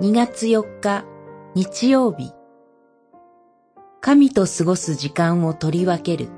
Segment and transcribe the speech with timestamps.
[0.00, 1.04] 2月4日
[1.56, 2.30] 日曜日。
[4.00, 6.28] 神と過ごす時間を取り分ける。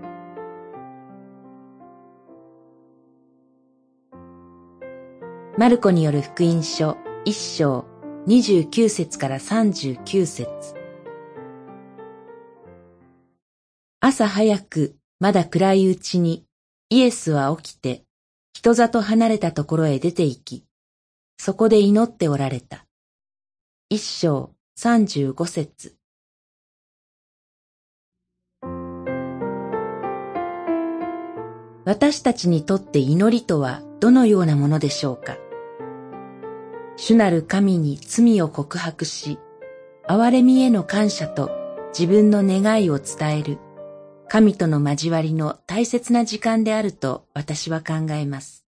[5.59, 6.97] マルコによる福音書
[7.27, 7.85] 一章
[8.27, 10.49] 29節から39節。
[14.01, 16.47] 朝早くまだ暗いうちに
[16.89, 18.05] イエスは起きて
[18.55, 20.65] 人里離れたところへ出て行き、
[21.37, 22.87] そこで祈っておられた。
[23.93, 25.97] 一章三十五節
[31.85, 35.39] 私たちにとって祈りとはどのようなものでしょうか？
[36.97, 39.41] 主なる神に罪を告白し、
[40.07, 41.51] 憐れみへの感謝と
[41.89, 43.59] 自分の願いを伝える
[44.29, 48.65] 神との交わりの大切な時間であると私は考えます。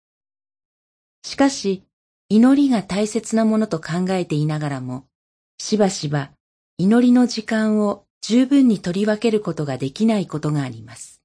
[1.22, 1.84] しかし、
[2.28, 5.06] 祈りが大切なものと考えていながらも、
[5.58, 6.32] しばしば
[6.76, 11.22] 祈りの時間を十分に取り分けることができないことがあります。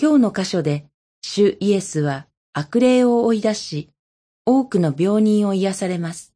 [0.00, 0.86] 今日の箇所で、
[1.20, 3.90] 主イエスは悪霊を追い出し、
[4.46, 6.32] 多くの病人を癒されます。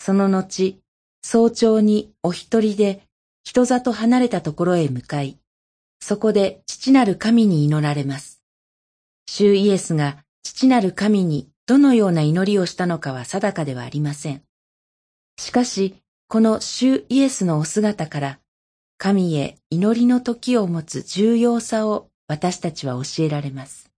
[0.00, 0.80] その後、
[1.22, 3.02] 早朝にお一人で
[3.44, 5.38] 人里離れたところへ向かい、
[6.00, 8.42] そこで父なる神に祈られます。
[9.26, 14.42] 主イエスが父なる神にどのような祈りをしたのかは定かではありません。
[15.38, 15.96] しかし、
[16.28, 18.38] この主イエスのお姿から、
[18.98, 23.90] 神へ祈りの時を持つ重要さを私たちは教えられます。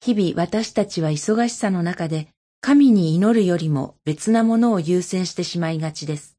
[0.00, 2.28] 日々私たちは忙しさの中で
[2.62, 6.38] 神に祈るよりも別なものを優先してしまいがちです。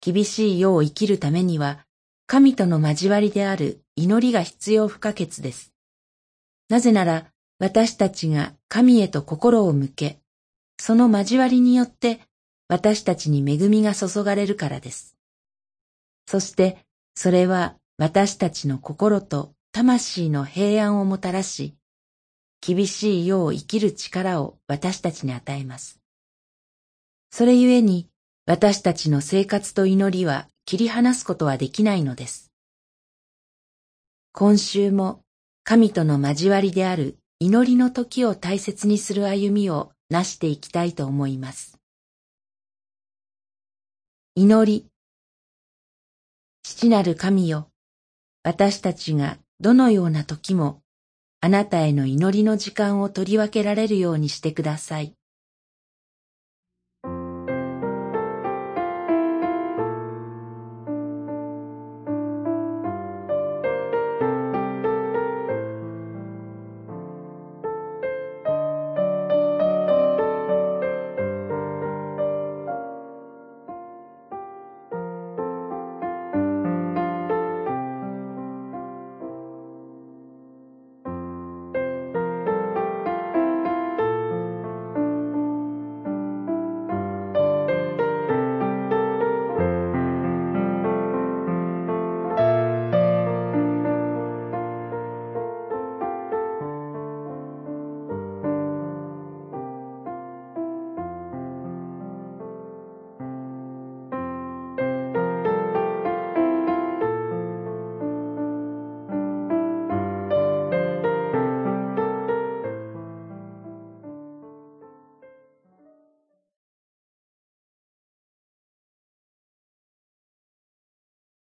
[0.00, 1.84] 厳しい世を生きるためには
[2.26, 5.72] 神との交わりである祈りが必要不可欠です。
[6.68, 7.26] なぜなら
[7.58, 10.20] 私たちが神へと心を向け、
[10.78, 12.20] その交わりによって
[12.68, 15.16] 私たちに恵みが注がれるからです。
[16.26, 16.84] そして
[17.14, 21.74] それは私たちの心と魂の平安をもたらし、
[22.60, 26.00] 厳しい世を生きる力を私たちに与えます。
[27.30, 28.08] それゆえに
[28.46, 32.52] 私たちの生活と祈りは切り離すことはできないのです。
[34.32, 35.22] 今週も
[35.68, 41.78] 神との交わりである祈りの時を大切にする歩みをなしていきたいと思います。
[44.34, 44.86] 祈り
[46.62, 47.68] 父なる神よ、
[48.44, 50.80] 私たちがどのような時も
[51.42, 55.17] あなたへの祈りの時間を取り分けられるようにしてください。